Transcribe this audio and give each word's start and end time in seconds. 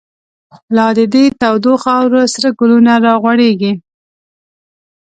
لا 0.75 0.87
د 0.97 0.99
دی 1.13 1.25
تودو 1.41 1.73
خاورو، 1.83 2.21
سره 2.33 2.49
گلونه 2.59 2.93
را 3.05 3.13
غوړیږی 3.21 3.73